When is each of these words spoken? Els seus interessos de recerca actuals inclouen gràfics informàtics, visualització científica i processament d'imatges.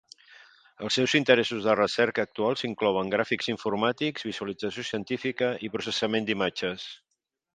Els 0.85 0.95
seus 0.99 1.13
interessos 1.19 1.67
de 1.67 1.75
recerca 1.79 2.25
actuals 2.27 2.65
inclouen 2.69 3.11
gràfics 3.15 3.51
informàtics, 3.53 4.27
visualització 4.29 4.89
científica 4.93 5.51
i 5.69 5.73
processament 5.77 6.31
d'imatges. 6.31 6.89